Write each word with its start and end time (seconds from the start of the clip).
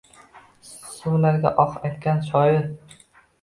Suvlarga 0.93 1.51
oh 1.65 1.77
aytgan 1.91 2.25
shoir 2.31 2.59